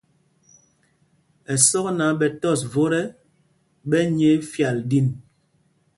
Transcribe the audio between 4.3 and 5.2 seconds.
fyal ɗin.